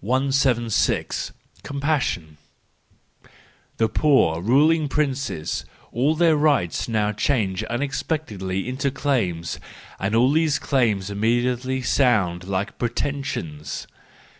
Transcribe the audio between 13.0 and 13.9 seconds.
sions